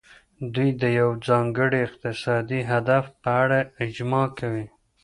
دوی 0.53 0.69
د 0.81 0.83
یو 0.99 1.09
ځانګړي 1.27 1.79
اقتصادي 1.87 2.61
هدف 2.71 3.03
په 3.21 3.29
اړه 3.43 3.59
اجماع 3.83 4.27
کوي 4.39 4.67